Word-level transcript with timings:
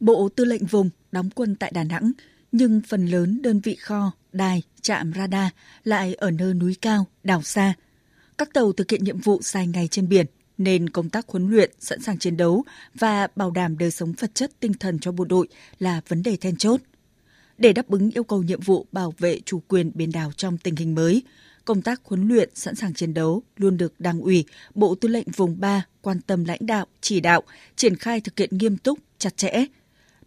Bộ 0.00 0.28
Tư 0.28 0.44
lệnh 0.44 0.66
vùng 0.66 0.90
đóng 1.12 1.30
quân 1.34 1.54
tại 1.54 1.72
Đà 1.74 1.84
Nẵng, 1.84 2.12
nhưng 2.52 2.80
phần 2.88 3.06
lớn 3.06 3.42
đơn 3.42 3.60
vị 3.60 3.74
kho, 3.74 4.12
đài, 4.32 4.62
trạm 4.80 5.12
radar 5.16 5.52
lại 5.84 6.14
ở 6.14 6.30
nơi 6.30 6.54
núi 6.54 6.76
cao, 6.82 7.06
đảo 7.24 7.42
xa. 7.42 7.74
Các 8.38 8.54
tàu 8.54 8.72
thực 8.72 8.90
hiện 8.90 9.04
nhiệm 9.04 9.18
vụ 9.18 9.40
dài 9.42 9.66
ngày 9.66 9.88
trên 9.88 10.08
biển, 10.08 10.26
nên 10.58 10.90
công 10.90 11.10
tác 11.10 11.28
huấn 11.28 11.50
luyện, 11.50 11.70
sẵn 11.78 12.02
sàng 12.02 12.18
chiến 12.18 12.36
đấu 12.36 12.64
và 12.94 13.28
bảo 13.36 13.50
đảm 13.50 13.78
đời 13.78 13.90
sống 13.90 14.12
vật 14.12 14.34
chất 14.34 14.50
tinh 14.60 14.74
thần 14.74 14.98
cho 14.98 15.12
bộ 15.12 15.24
đội 15.24 15.48
là 15.78 16.00
vấn 16.08 16.22
đề 16.22 16.36
then 16.36 16.56
chốt. 16.56 16.80
Để 17.58 17.72
đáp 17.72 17.88
ứng 17.88 18.10
yêu 18.10 18.24
cầu 18.24 18.42
nhiệm 18.42 18.60
vụ 18.60 18.86
bảo 18.92 19.14
vệ 19.18 19.40
chủ 19.44 19.62
quyền 19.68 19.90
biển 19.94 20.12
đảo 20.12 20.32
trong 20.36 20.58
tình 20.58 20.76
hình 20.76 20.94
mới, 20.94 21.22
công 21.64 21.82
tác 21.82 22.00
huấn 22.04 22.28
luyện 22.28 22.50
sẵn 22.54 22.74
sàng 22.74 22.94
chiến 22.94 23.14
đấu 23.14 23.42
luôn 23.56 23.76
được 23.76 24.00
Đảng 24.00 24.20
ủy, 24.20 24.44
Bộ 24.74 24.94
Tư 24.94 25.08
lệnh 25.08 25.30
vùng 25.36 25.60
3 25.60 25.86
quan 26.02 26.20
tâm 26.20 26.44
lãnh 26.44 26.66
đạo, 26.66 26.86
chỉ 27.00 27.20
đạo, 27.20 27.42
triển 27.76 27.96
khai 27.96 28.20
thực 28.20 28.38
hiện 28.38 28.58
nghiêm 28.58 28.76
túc, 28.76 28.98
chặt 29.18 29.36
chẽ. 29.36 29.66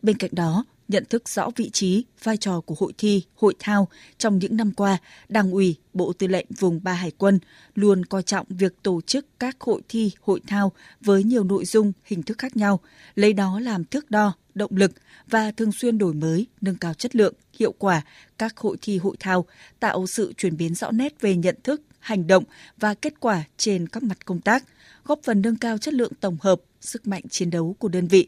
Bên 0.02 0.18
cạnh 0.18 0.32
đó, 0.34 0.66
nhận 0.88 1.06
thức 1.10 1.30
rõ 1.30 1.50
vị 1.56 1.70
trí, 1.70 2.04
vai 2.24 2.38
trò 2.38 2.62
của 2.62 2.76
hội 2.80 2.94
thi, 2.98 3.24
hội 3.36 3.54
thao 3.60 3.88
trong 4.18 4.40
những 4.40 4.58
năm 4.58 4.72
qua, 4.72 4.98
Đảng 5.30 5.52
ủy, 5.52 5.76
Bộ 5.94 6.14
Tư 6.14 6.28
lệnh 6.28 6.46
vùng 6.60 6.80
3 6.84 6.94
Hải 6.94 7.12
quân 7.12 7.40
luôn 7.76 8.06
coi 8.06 8.24
trọng 8.24 8.48
việc 8.50 8.74
tổ 8.84 9.02
chức 9.02 9.26
các 9.40 9.56
hội 9.60 9.82
thi, 9.90 10.12
hội 10.22 10.42
thao 10.48 10.72
với 11.02 11.24
nhiều 11.24 11.44
nội 11.44 11.66
dung, 11.66 11.92
hình 12.04 12.24
thức 12.24 12.38
khác 12.38 12.58
nhau, 12.58 12.80
lấy 13.16 13.34
đó 13.34 13.60
làm 13.60 13.86
thước 13.86 14.12
đo, 14.12 14.34
động 14.56 14.72
lực 14.76 14.92
và 15.28 15.52
thường 15.52 15.72
xuyên 15.72 15.98
đổi 15.98 16.14
mới, 16.14 16.48
nâng 16.62 16.76
cao 16.76 16.94
chất 16.94 17.16
lượng, 17.16 17.34
hiệu 17.60 17.72
quả 17.72 18.02
các 18.38 18.58
hội 18.58 18.78
thi 18.82 18.98
hội 18.98 19.16
thao, 19.20 19.46
tạo 19.80 20.08
sự 20.08 20.34
chuyển 20.38 20.58
biến 20.58 20.76
rõ 20.76 20.92
nét 20.92 21.22
về 21.22 21.36
nhận 21.36 21.56
thức, 21.64 21.82
hành 22.00 22.28
động 22.28 22.44
và 22.78 22.94
kết 22.94 23.20
quả 23.20 23.44
trên 23.58 23.88
các 23.88 24.04
mặt 24.04 24.26
công 24.26 24.42
tác, 24.42 24.64
góp 25.06 25.20
phần 25.24 25.42
nâng 25.42 25.56
cao 25.56 25.78
chất 25.78 25.94
lượng 25.94 26.14
tổng 26.20 26.38
hợp, 26.42 26.62
sức 26.82 27.08
mạnh 27.08 27.24
chiến 27.30 27.50
đấu 27.50 27.76
của 27.80 27.88
đơn 27.88 28.08
vị 28.08 28.28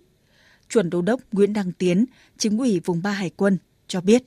chuẩn 0.71 0.89
đô 0.89 1.01
đốc 1.01 1.19
Nguyễn 1.31 1.53
Đăng 1.53 1.71
Tiến, 1.71 2.05
chính 2.37 2.57
ủy 2.57 2.81
vùng 2.85 3.01
3 3.01 3.11
Hải 3.11 3.31
quân 3.37 3.57
cho 3.87 4.01
biết. 4.01 4.23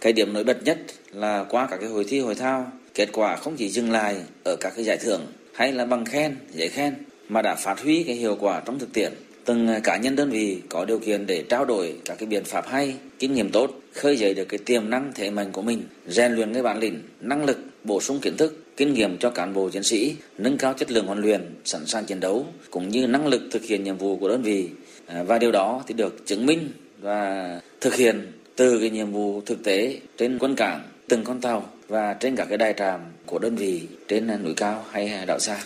Cái 0.00 0.12
điểm 0.12 0.32
nổi 0.32 0.44
bật 0.44 0.62
nhất 0.64 0.78
là 1.12 1.44
qua 1.44 1.66
các 1.70 1.76
cái 1.76 1.88
hội 1.88 2.04
thi 2.08 2.20
hội 2.20 2.34
thao, 2.34 2.72
kết 2.94 3.08
quả 3.12 3.36
không 3.36 3.56
chỉ 3.56 3.68
dừng 3.68 3.90
lại 3.90 4.22
ở 4.44 4.56
các 4.60 4.72
cái 4.76 4.84
giải 4.84 4.96
thưởng 4.96 5.26
hay 5.54 5.72
là 5.72 5.84
bằng 5.84 6.04
khen, 6.04 6.36
giấy 6.54 6.68
khen 6.68 6.94
mà 7.28 7.42
đã 7.42 7.54
phát 7.54 7.80
huy 7.80 8.02
cái 8.02 8.16
hiệu 8.16 8.36
quả 8.40 8.62
trong 8.66 8.78
thực 8.78 8.92
tiễn. 8.92 9.12
Từng 9.44 9.68
cá 9.84 9.96
nhân 9.96 10.16
đơn 10.16 10.30
vị 10.30 10.62
có 10.68 10.84
điều 10.84 10.98
kiện 10.98 11.26
để 11.26 11.44
trao 11.48 11.64
đổi 11.64 12.00
các 12.04 12.18
cái 12.18 12.26
biện 12.26 12.44
pháp 12.44 12.68
hay, 12.68 12.94
kinh 13.18 13.34
nghiệm 13.34 13.50
tốt, 13.50 13.80
khơi 13.92 14.16
dậy 14.16 14.34
được 14.34 14.44
cái 14.44 14.58
tiềm 14.58 14.90
năng 14.90 15.12
thế 15.14 15.30
mạnh 15.30 15.52
của 15.52 15.62
mình, 15.62 15.82
rèn 16.08 16.32
luyện 16.32 16.54
cái 16.54 16.62
bản 16.62 16.78
lĩnh, 16.78 17.02
năng 17.20 17.44
lực, 17.44 17.58
bổ 17.84 18.00
sung 18.00 18.20
kiến 18.20 18.36
thức, 18.36 18.64
kinh 18.80 18.94
nghiệm 18.94 19.18
cho 19.18 19.30
cán 19.30 19.54
bộ 19.54 19.70
chiến 19.70 19.82
sĩ, 19.82 20.16
nâng 20.38 20.58
cao 20.58 20.74
chất 20.74 20.90
lượng 20.90 21.06
huấn 21.06 21.20
luyện, 21.20 21.54
sẵn 21.64 21.86
sàng 21.86 22.04
chiến 22.04 22.20
đấu 22.20 22.46
cũng 22.70 22.88
như 22.88 23.06
năng 23.06 23.26
lực 23.26 23.42
thực 23.50 23.64
hiện 23.64 23.84
nhiệm 23.84 23.96
vụ 23.96 24.16
của 24.16 24.28
đơn 24.28 24.42
vị 24.42 24.68
à, 25.06 25.22
và 25.22 25.38
điều 25.38 25.52
đó 25.52 25.84
thì 25.86 25.94
được 25.94 26.26
chứng 26.26 26.46
minh 26.46 26.72
và 27.00 27.60
thực 27.80 27.94
hiện 27.94 28.32
từ 28.56 28.80
cái 28.80 28.90
nhiệm 28.90 29.12
vụ 29.12 29.42
thực 29.46 29.64
tế 29.64 30.00
trên 30.18 30.38
quân 30.38 30.54
cảng 30.54 30.88
từng 31.08 31.24
con 31.24 31.40
tàu 31.40 31.70
và 31.88 32.14
trên 32.14 32.36
các 32.36 32.44
cái 32.48 32.58
đài 32.58 32.74
tràm 32.76 33.00
của 33.26 33.38
đơn 33.38 33.56
vị 33.56 33.88
trên 34.08 34.42
núi 34.44 34.54
cao 34.56 34.84
hay 34.90 35.26
đảo 35.26 35.38
xa. 35.38 35.62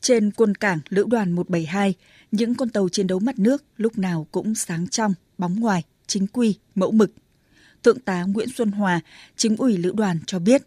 Trên 0.00 0.30
quân 0.30 0.54
cảng 0.54 0.78
Lữ 0.88 1.04
đoàn 1.08 1.32
172, 1.32 1.94
những 2.32 2.54
con 2.54 2.68
tàu 2.68 2.88
chiến 2.88 3.06
đấu 3.06 3.18
mặt 3.18 3.38
nước 3.38 3.64
lúc 3.76 3.98
nào 3.98 4.26
cũng 4.30 4.54
sáng 4.54 4.88
trong, 4.88 5.14
bóng 5.38 5.60
ngoài, 5.60 5.82
chính 6.06 6.26
quy, 6.26 6.54
mẫu 6.74 6.90
mực. 6.90 7.10
Thượng 7.82 8.00
tá 8.00 8.24
Nguyễn 8.34 8.48
Xuân 8.54 8.70
Hòa, 8.70 9.00
chính 9.36 9.56
ủy 9.56 9.76
lữ 9.76 9.92
đoàn 9.96 10.18
cho 10.26 10.38
biết, 10.38 10.62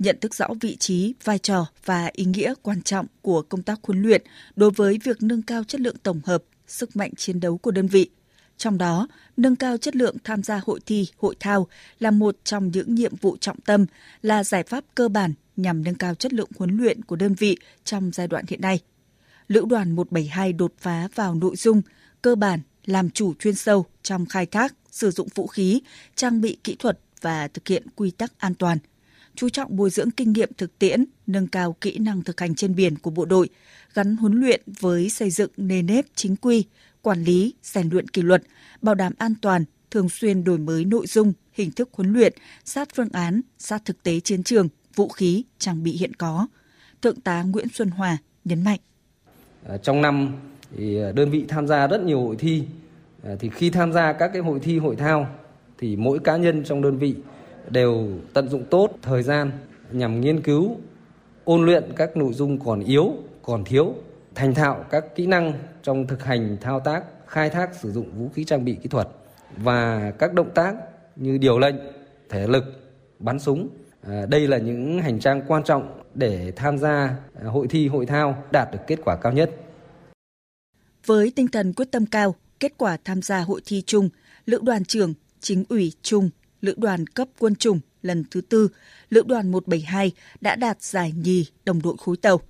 nhận 0.00 0.16
thức 0.20 0.34
rõ 0.34 0.46
vị 0.60 0.76
trí, 0.76 1.14
vai 1.24 1.38
trò 1.38 1.66
và 1.84 2.10
ý 2.12 2.24
nghĩa 2.24 2.54
quan 2.62 2.82
trọng 2.82 3.06
của 3.22 3.42
công 3.42 3.62
tác 3.62 3.78
huấn 3.82 4.02
luyện 4.02 4.22
đối 4.56 4.70
với 4.70 4.98
việc 5.04 5.22
nâng 5.22 5.42
cao 5.42 5.64
chất 5.64 5.80
lượng 5.80 5.96
tổng 6.02 6.20
hợp 6.24 6.42
sức 6.66 6.96
mạnh 6.96 7.14
chiến 7.16 7.40
đấu 7.40 7.58
của 7.58 7.70
đơn 7.70 7.86
vị. 7.86 8.10
Trong 8.56 8.78
đó, 8.78 9.08
nâng 9.36 9.56
cao 9.56 9.76
chất 9.76 9.96
lượng 9.96 10.16
tham 10.24 10.42
gia 10.42 10.60
hội 10.66 10.80
thi, 10.86 11.08
hội 11.16 11.34
thao 11.40 11.66
là 11.98 12.10
một 12.10 12.36
trong 12.44 12.70
những 12.70 12.94
nhiệm 12.94 13.16
vụ 13.16 13.36
trọng 13.40 13.60
tâm, 13.60 13.86
là 14.22 14.44
giải 14.44 14.62
pháp 14.62 14.84
cơ 14.94 15.08
bản 15.08 15.32
nhằm 15.56 15.84
nâng 15.84 15.94
cao 15.94 16.14
chất 16.14 16.32
lượng 16.32 16.50
huấn 16.58 16.76
luyện 16.76 17.04
của 17.04 17.16
đơn 17.16 17.34
vị 17.34 17.56
trong 17.84 18.10
giai 18.14 18.26
đoạn 18.26 18.44
hiện 18.48 18.60
nay. 18.60 18.78
Lữ 19.48 19.64
đoàn 19.68 19.92
172 19.92 20.52
đột 20.52 20.74
phá 20.78 21.08
vào 21.14 21.34
nội 21.34 21.56
dung 21.56 21.82
cơ 22.22 22.34
bản 22.34 22.60
làm 22.84 23.10
chủ 23.10 23.34
chuyên 23.34 23.54
sâu 23.54 23.86
trong 24.02 24.26
khai 24.26 24.46
thác, 24.46 24.74
sử 24.90 25.10
dụng 25.10 25.28
vũ 25.34 25.46
khí, 25.46 25.80
trang 26.14 26.40
bị 26.40 26.56
kỹ 26.64 26.76
thuật 26.78 26.98
và 27.20 27.48
thực 27.48 27.68
hiện 27.68 27.86
quy 27.96 28.10
tắc 28.10 28.32
an 28.38 28.54
toàn– 28.54 28.78
chú 29.34 29.48
trọng 29.48 29.76
bồi 29.76 29.90
dưỡng 29.90 30.10
kinh 30.10 30.32
nghiệm 30.32 30.50
thực 30.58 30.78
tiễn, 30.78 31.04
nâng 31.26 31.46
cao 31.46 31.76
kỹ 31.80 31.98
năng 31.98 32.22
thực 32.22 32.40
hành 32.40 32.54
trên 32.54 32.74
biển 32.74 32.98
của 32.98 33.10
bộ 33.10 33.24
đội, 33.24 33.48
gắn 33.94 34.16
huấn 34.16 34.40
luyện 34.40 34.60
với 34.80 35.10
xây 35.10 35.30
dựng 35.30 35.50
nền 35.56 35.86
nếp 35.86 36.04
chính 36.14 36.36
quy, 36.36 36.64
quản 37.02 37.24
lý, 37.24 37.54
rèn 37.62 37.88
luyện 37.88 38.08
kỷ 38.08 38.22
luật, 38.22 38.42
bảo 38.82 38.94
đảm 38.94 39.12
an 39.18 39.34
toàn, 39.42 39.64
thường 39.90 40.08
xuyên 40.08 40.44
đổi 40.44 40.58
mới 40.58 40.84
nội 40.84 41.06
dung, 41.06 41.32
hình 41.52 41.70
thức 41.70 41.88
huấn 41.92 42.12
luyện, 42.12 42.32
sát 42.64 42.88
phương 42.94 43.08
án, 43.12 43.40
sát 43.58 43.84
thực 43.84 44.02
tế 44.02 44.20
chiến 44.20 44.42
trường, 44.42 44.68
vũ 44.94 45.08
khí, 45.08 45.44
trang 45.58 45.82
bị 45.82 45.92
hiện 45.92 46.14
có. 46.14 46.46
Thượng 47.02 47.20
tá 47.20 47.42
Nguyễn 47.42 47.66
Xuân 47.74 47.90
Hòa 47.90 48.18
nhấn 48.44 48.64
mạnh. 48.64 48.78
Ờ, 49.64 49.78
trong 49.78 50.02
năm 50.02 50.32
thì 50.76 50.96
ờ, 50.96 51.12
đơn 51.12 51.30
vị 51.30 51.44
tham 51.48 51.66
gia 51.66 51.86
rất 51.86 52.02
nhiều 52.02 52.20
hội 52.20 52.36
thi. 52.38 52.62
Ờ, 53.22 53.36
thì 53.40 53.48
khi 53.48 53.70
tham 53.70 53.92
gia 53.92 54.12
các 54.12 54.30
cái 54.32 54.42
hội 54.42 54.60
thi 54.62 54.78
hội 54.78 54.96
thao 54.96 55.28
thì 55.78 55.96
mỗi 55.96 56.18
cá 56.18 56.36
nhân 56.36 56.64
trong 56.64 56.82
đơn 56.82 56.98
vị 56.98 57.14
đều 57.70 58.08
tận 58.32 58.48
dụng 58.48 58.64
tốt 58.70 58.90
thời 59.02 59.22
gian 59.22 59.50
nhằm 59.92 60.20
nghiên 60.20 60.42
cứu, 60.42 60.76
ôn 61.44 61.66
luyện 61.66 61.84
các 61.96 62.16
nội 62.16 62.32
dung 62.32 62.58
còn 62.58 62.80
yếu, 62.80 63.12
còn 63.42 63.64
thiếu, 63.64 63.94
thành 64.34 64.54
thạo 64.54 64.84
các 64.90 65.04
kỹ 65.14 65.26
năng 65.26 65.52
trong 65.82 66.06
thực 66.06 66.22
hành 66.24 66.56
thao 66.60 66.80
tác, 66.80 67.04
khai 67.26 67.50
thác 67.50 67.74
sử 67.74 67.92
dụng 67.92 68.10
vũ 68.18 68.28
khí 68.34 68.44
trang 68.44 68.64
bị 68.64 68.76
kỹ 68.82 68.88
thuật 68.88 69.08
và 69.56 70.12
các 70.18 70.34
động 70.34 70.50
tác 70.54 70.74
như 71.16 71.38
điều 71.38 71.58
lệnh, 71.58 71.74
thể 72.28 72.46
lực, 72.46 72.64
bắn 73.18 73.38
súng. 73.38 73.68
À, 74.02 74.26
đây 74.28 74.48
là 74.48 74.58
những 74.58 75.02
hành 75.02 75.20
trang 75.20 75.42
quan 75.48 75.64
trọng 75.64 76.02
để 76.14 76.52
tham 76.56 76.78
gia 76.78 77.16
à, 77.42 77.46
hội 77.46 77.66
thi 77.70 77.88
hội 77.88 78.06
thao 78.06 78.44
đạt 78.50 78.68
được 78.72 78.78
kết 78.86 78.98
quả 79.04 79.16
cao 79.16 79.32
nhất. 79.32 79.50
Với 81.06 81.32
tinh 81.36 81.48
thần 81.48 81.72
quyết 81.72 81.90
tâm 81.90 82.06
cao, 82.06 82.34
kết 82.60 82.72
quả 82.76 82.96
tham 83.04 83.22
gia 83.22 83.40
hội 83.40 83.60
thi 83.66 83.82
chung, 83.86 84.08
lữ 84.46 84.58
đoàn 84.62 84.84
trưởng, 84.84 85.14
chính 85.40 85.64
ủy 85.68 85.92
chung 86.02 86.30
Lữ 86.60 86.74
đoàn 86.76 87.06
cấp 87.06 87.28
quân 87.38 87.54
chủng 87.54 87.80
lần 88.02 88.24
thứ 88.30 88.40
tư, 88.40 88.68
Lữ 89.10 89.22
đoàn 89.26 89.50
172 89.50 90.12
đã 90.40 90.56
đạt 90.56 90.82
giải 90.82 91.12
nhì 91.12 91.46
đồng 91.64 91.82
đội 91.82 91.96
khối 91.98 92.16
tàu, 92.16 92.40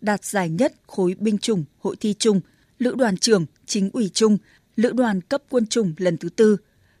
đạt 0.00 0.24
giải 0.24 0.50
nhất 0.50 0.74
khối 0.86 1.14
binh 1.18 1.38
chủng 1.38 1.64
hội 1.78 1.96
thi 2.00 2.14
chung, 2.18 2.40
Lữ 2.78 2.94
đoàn 2.98 3.16
trưởng 3.16 3.46
chính 3.66 3.90
ủy 3.92 4.10
chung, 4.14 4.38
Lữ 4.76 4.92
đoàn 4.92 5.20
cấp 5.20 5.42
quân 5.48 5.66
chủng 5.66 5.94
lần 5.96 6.16
thứ 6.16 6.28
tư, 6.28 6.56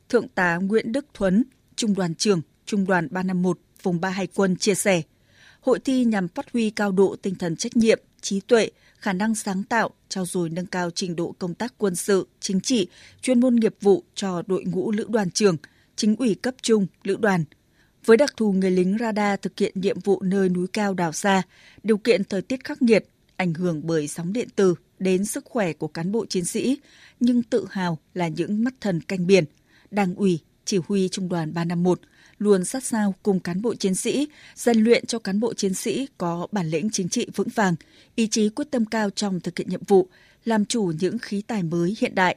Thượng 0.08 0.28
tá 0.28 0.56
Nguyễn 0.56 0.92
Đức 0.92 1.06
Thuấn, 1.14 1.44
Trung 1.76 1.94
đoàn 1.94 2.14
trưởng, 2.14 2.40
Trung 2.66 2.86
đoàn 2.86 3.08
351, 3.10 3.58
vùng 3.82 4.00
3 4.00 4.08
Hải 4.08 4.26
quân 4.26 4.56
chia 4.56 4.74
sẻ. 4.74 5.02
Hội 5.60 5.78
thi 5.78 6.04
nhằm 6.04 6.28
phát 6.28 6.52
huy 6.52 6.70
cao 6.70 6.92
độ 6.92 7.16
tinh 7.22 7.34
thần 7.34 7.56
trách 7.56 7.76
nhiệm, 7.76 8.00
trí 8.20 8.40
tuệ, 8.40 8.70
khả 8.98 9.12
năng 9.12 9.34
sáng 9.34 9.62
tạo, 9.62 9.90
trao 10.08 10.26
dồi 10.26 10.50
nâng 10.50 10.66
cao 10.66 10.90
trình 10.90 11.16
độ 11.16 11.34
công 11.38 11.54
tác 11.54 11.74
quân 11.78 11.94
sự, 11.94 12.28
chính 12.40 12.60
trị, 12.60 12.88
chuyên 13.22 13.40
môn 13.40 13.56
nghiệp 13.56 13.74
vụ 13.80 14.04
cho 14.14 14.42
đội 14.46 14.64
ngũ 14.64 14.92
lữ 14.92 15.06
đoàn 15.08 15.30
trưởng– 15.30 15.56
chính 15.96 16.16
ủy 16.16 16.34
cấp 16.34 16.54
trung, 16.62 16.86
lữ 17.04 17.16
đoàn. 17.16 17.44
Với 18.04 18.16
đặc 18.16 18.36
thù 18.36 18.52
người 18.52 18.70
lính 18.70 18.96
radar 19.00 19.40
thực 19.42 19.58
hiện 19.58 19.72
nhiệm 19.74 20.00
vụ 20.00 20.22
nơi 20.22 20.48
núi 20.48 20.66
cao 20.72 20.94
đảo 20.94 21.12
xa, 21.12 21.42
điều 21.82 21.98
kiện 21.98 22.24
thời 22.24 22.42
tiết 22.42 22.64
khắc 22.64 22.82
nghiệt, 22.82 23.08
ảnh 23.36 23.54
hưởng 23.54 23.80
bởi 23.84 24.08
sóng 24.08 24.32
điện 24.32 24.48
tử 24.56 24.74
đến 24.98 25.24
sức 25.24 25.44
khỏe 25.44 25.72
của 25.72 25.88
cán 25.88 26.12
bộ 26.12 26.26
chiến 26.26 26.44
sĩ, 26.44 26.78
nhưng 27.20 27.42
tự 27.42 27.66
hào 27.70 27.98
là 28.14 28.28
những 28.28 28.64
mắt 28.64 28.74
thần 28.80 29.00
canh 29.00 29.26
biển. 29.26 29.44
Đảng 29.90 30.14
ủy, 30.14 30.38
chỉ 30.64 30.78
huy 30.88 31.08
trung 31.08 31.28
đoàn 31.28 31.54
351 31.54 32.00
luôn 32.38 32.64
sát 32.64 32.84
sao 32.84 33.14
cùng 33.22 33.40
cán 33.40 33.62
bộ 33.62 33.74
chiến 33.74 33.94
sĩ, 33.94 34.28
rèn 34.54 34.76
luyện 34.78 35.06
cho 35.06 35.18
cán 35.18 35.40
bộ 35.40 35.54
chiến 35.54 35.74
sĩ 35.74 36.08
có 36.18 36.46
bản 36.52 36.66
lĩnh 36.66 36.90
chính 36.90 37.08
trị 37.08 37.26
vững 37.34 37.48
vàng, 37.54 37.74
ý 38.14 38.26
chí 38.26 38.48
quyết 38.48 38.70
tâm 38.70 38.84
cao 38.84 39.10
trong 39.10 39.40
thực 39.40 39.58
hiện 39.58 39.68
nhiệm 39.68 39.84
vụ, 39.84 40.08
làm 40.44 40.64
chủ 40.64 40.92
những 41.00 41.18
khí 41.18 41.42
tài 41.46 41.62
mới 41.62 41.96
hiện 42.00 42.14
đại. 42.14 42.36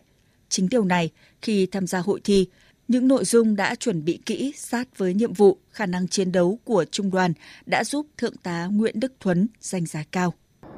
Chính 0.49 0.69
điều 0.69 0.83
này, 0.83 1.11
khi 1.41 1.65
tham 1.65 1.87
gia 1.87 1.99
hội 1.99 2.21
thi, 2.23 2.47
những 2.87 3.07
nội 3.07 3.25
dung 3.25 3.55
đã 3.55 3.75
chuẩn 3.75 4.05
bị 4.05 4.19
kỹ 4.25 4.53
sát 4.55 4.97
với 4.97 5.13
nhiệm 5.13 5.33
vụ, 5.33 5.57
khả 5.71 5.85
năng 5.85 6.07
chiến 6.07 6.31
đấu 6.31 6.57
của 6.63 6.85
trung 6.91 7.11
đoàn 7.11 7.33
đã 7.65 7.83
giúp 7.83 8.05
Thượng 8.17 8.37
tá 8.43 8.67
Nguyễn 8.71 8.99
Đức 8.99 9.13
Thuấn 9.19 9.47
giành 9.59 9.85
giá 9.85 10.03
cao. 10.11 10.33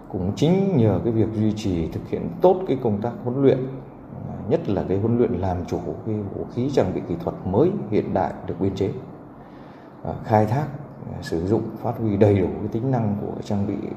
Cũng 0.10 0.34
chính 0.36 0.78
nhờ 0.78 1.02
cái 1.04 1.14
việc 1.14 1.28
duy 1.36 1.54
trì 1.56 1.88
thực 1.88 2.10
hiện 2.10 2.30
tốt 2.42 2.64
cái 2.68 2.78
công 2.84 3.02
tác 3.02 3.12
huấn 3.24 3.42
luyện, 3.42 3.58
nhất 4.50 4.70
là 4.70 4.84
cái 4.90 4.98
huấn 4.98 5.18
luyện 5.18 5.32
làm 5.32 5.66
chủ 5.66 5.80
cái 6.06 6.16
vũ 6.16 6.46
khí 6.56 6.70
trang 6.74 6.94
bị 6.96 7.02
kỹ 7.10 7.16
thuật 7.24 7.36
mới 7.46 7.70
hiện 7.92 8.14
đại 8.14 8.34
được 8.48 8.56
biên 8.60 8.76
chế, 8.76 8.90
à, 10.04 10.14
khai 10.26 10.46
thác 10.46 10.68
à, 11.12 11.22
sử 11.22 11.48
dụng 11.48 11.64
phát 11.84 11.94
huy 11.98 12.18
đầy 12.18 12.40
đủ 12.40 12.48
cái 12.60 12.68
tính 12.72 12.92
năng 12.92 13.18
của 13.22 13.42
trang 13.44 13.68
bị 13.68 13.88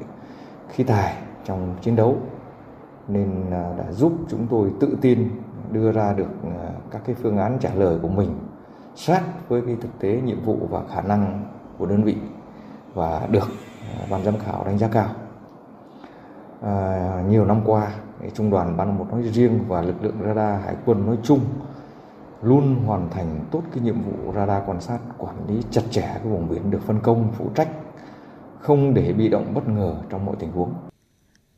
khí 0.68 0.84
tài 0.84 1.16
trong 1.44 1.76
chiến 1.82 1.96
đấu 1.96 2.18
nên 3.08 3.50
à, 3.50 3.74
đã 3.78 3.92
giúp 3.92 4.12
chúng 4.28 4.46
tôi 4.50 4.70
tự 4.80 4.96
tin 5.00 5.28
đưa 5.70 5.92
ra 5.92 6.12
được 6.12 6.30
các 6.92 7.02
cái 7.04 7.14
phương 7.14 7.38
án 7.38 7.58
trả 7.60 7.74
lời 7.74 7.98
của 8.02 8.08
mình 8.08 8.34
sát 8.94 9.22
với 9.48 9.62
cái 9.66 9.76
thực 9.80 9.98
tế 9.98 10.20
nhiệm 10.24 10.44
vụ 10.44 10.58
và 10.70 10.82
khả 10.94 11.00
năng 11.00 11.44
của 11.78 11.86
đơn 11.86 12.02
vị 12.02 12.16
và 12.94 13.26
được 13.30 13.48
à, 13.96 14.06
ban 14.10 14.24
giám 14.24 14.38
khảo 14.38 14.64
đánh 14.64 14.78
giá 14.78 14.88
cao. 14.88 15.08
À, 16.62 17.24
nhiều 17.28 17.44
năm 17.44 17.60
qua, 17.64 17.88
trung 18.34 18.50
đoàn 18.50 18.76
351 18.76 19.12
nói 19.12 19.22
riêng 19.22 19.64
và 19.68 19.82
lực 19.82 20.04
lượng 20.04 20.16
radar 20.26 20.64
hải 20.64 20.76
quân 20.84 21.06
nói 21.06 21.18
chung 21.22 21.40
luôn 22.42 22.76
hoàn 22.86 23.10
thành 23.10 23.40
tốt 23.50 23.62
cái 23.74 23.84
nhiệm 23.84 23.96
vụ 24.02 24.32
radar 24.32 24.62
quan 24.66 24.80
sát 24.80 24.98
quản 25.18 25.36
lý 25.48 25.62
chặt 25.70 25.82
chẽ 25.90 26.10
cái 26.14 26.26
vùng 26.26 26.48
biển 26.48 26.70
được 26.70 26.82
phân 26.82 27.00
công 27.00 27.32
phụ 27.32 27.50
trách 27.54 27.68
không 28.60 28.94
để 28.94 29.12
bị 29.12 29.28
động 29.28 29.54
bất 29.54 29.68
ngờ 29.68 29.96
trong 30.08 30.26
mọi 30.26 30.36
tình 30.38 30.52
huống. 30.52 30.72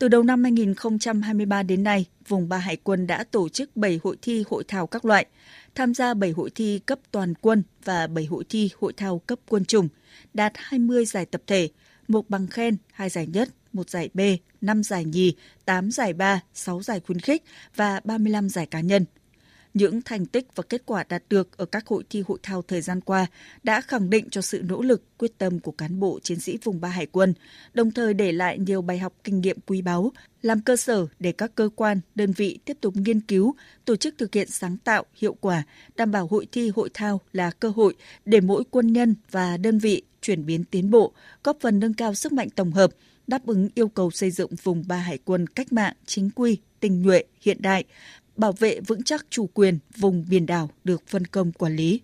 Từ 0.05 0.09
đầu 0.09 0.23
năm 0.23 0.43
2023 0.43 1.63
đến 1.63 1.83
nay, 1.83 2.07
vùng 2.29 2.49
Ba 2.49 2.59
Hải 2.59 2.77
quân 2.77 3.07
đã 3.07 3.25
tổ 3.25 3.49
chức 3.49 3.77
7 3.77 4.01
hội 4.03 4.17
thi 4.23 4.45
hội 4.49 4.65
thao 4.69 4.87
các 4.87 5.05
loại, 5.05 5.27
tham 5.75 5.95
gia 5.95 6.15
7 6.15 6.31
hội 6.31 6.51
thi 6.55 6.81
cấp 6.87 6.99
toàn 7.11 7.35
quân 7.35 7.63
và 7.85 8.07
7 8.07 8.25
hội 8.25 8.45
thi 8.49 8.71
hội 8.81 8.93
thao 8.97 9.19
cấp 9.19 9.39
quân 9.49 9.65
chủng, 9.65 9.89
đạt 10.35 10.53
20 10.55 11.05
giải 11.05 11.27
tập 11.27 11.43
thể, 11.47 11.69
một 12.09 12.31
bằng 12.31 12.47
khen, 12.47 12.77
hai 12.93 13.09
giải 13.09 13.27
nhất, 13.27 13.49
một 13.73 13.91
giải 13.91 14.11
B, 14.15 14.21
5 14.61 14.83
giải 14.83 15.05
nhì, 15.05 15.35
8 15.65 15.91
giải 15.91 16.13
ba, 16.13 16.41
6 16.55 16.83
giải 16.83 17.01
khuyến 17.01 17.21
khích 17.21 17.43
và 17.77 18.01
35 18.05 18.49
giải 18.49 18.67
cá 18.67 18.81
nhân. 18.81 19.05
Những 19.75 20.03
thành 20.03 20.27
tích 20.27 20.47
và 20.55 20.63
kết 20.69 20.83
quả 20.87 21.05
đạt 21.09 21.23
được 21.31 21.57
ở 21.57 21.65
các 21.65 21.87
hội 21.87 22.05
thi 22.11 22.23
hội 22.29 22.39
thao 22.43 22.63
thời 22.63 22.81
gian 22.81 23.01
qua 23.01 23.27
đã 23.63 23.81
khẳng 23.81 24.11
định 24.11 24.31
cho 24.31 24.41
sự 24.41 24.63
nỗ 24.65 24.83
lực, 24.83 25.19
quyết 25.19 25.39
tâm 25.39 25.61
của 25.61 25.73
cán 25.73 26.01
bộ 26.01 26.21
chiến 26.23 26.41
sĩ 26.41 26.59
vùng 26.63 26.81
3 26.81 26.89
Hải 26.89 27.07
quân, 27.07 27.35
đồng 27.75 27.91
thời 27.91 28.15
để 28.15 28.33
lại 28.33 28.59
nhiều 28.59 28.83
bài 28.83 28.99
học 28.99 29.13
kinh 29.25 29.41
nghiệm 29.41 29.59
quý 29.67 29.83
báu, 29.83 30.13
làm 30.43 30.61
cơ 30.61 30.77
sở 30.77 31.07
để 31.19 31.33
các 31.33 31.55
cơ 31.55 31.69
quan, 31.77 32.01
đơn 32.15 32.33
vị 32.33 32.59
tiếp 32.65 32.77
tục 32.81 32.97
nghiên 32.97 33.21
cứu, 33.21 33.55
tổ 33.85 33.97
chức 33.97 34.15
thực 34.19 34.35
hiện 34.35 34.49
sáng 34.49 34.77
tạo, 34.77 35.05
hiệu 35.15 35.37
quả, 35.41 35.63
đảm 35.97 36.11
bảo 36.11 36.27
hội 36.27 36.47
thi 36.53 36.71
hội 36.77 36.91
thao 36.95 37.21
là 37.33 37.51
cơ 37.51 37.69
hội 37.69 37.95
để 38.25 38.41
mỗi 38.41 38.65
quân 38.71 38.93
nhân 38.93 39.15
và 39.31 39.57
đơn 39.57 39.79
vị 39.79 40.03
chuyển 40.23 40.47
biến 40.47 40.65
tiến 40.65 40.91
bộ, 40.91 41.13
góp 41.45 41.57
phần 41.61 41.81
nâng 41.81 41.95
cao 41.95 42.15
sức 42.15 42.33
mạnh 42.33 42.51
tổng 42.51 42.73
hợp, 42.73 42.91
đáp 43.27 43.47
ứng 43.47 43.69
yêu 43.75 43.89
cầu 43.89 44.11
xây 44.11 44.31
dựng 44.31 44.51
vùng 44.63 44.85
ba 44.87 44.97
hải 44.97 45.19
quân 45.25 45.47
cách 45.47 45.73
mạng, 45.73 45.95
chính 46.07 46.31
quy, 46.31 46.59
tinh 46.81 47.03
nhuệ, 47.03 47.25
hiện 47.41 47.63
đại, 47.63 47.85
bảo 48.37 48.53
vệ 48.53 48.81
vững 48.81 49.03
chắc 49.03 49.27
chủ 49.31 49.47
quyền 49.55 49.79
vùng 49.97 50.25
biển 50.29 50.47
đảo 50.47 50.71
được 50.85 51.03
phân 51.07 51.27
công 51.27 51.53
quản 51.53 51.77
lý. 51.77 52.01